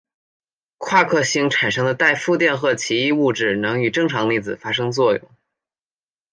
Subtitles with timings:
[0.79, 5.29] 夸克星产生的带负电荷奇异物质能与正常粒子发生作用。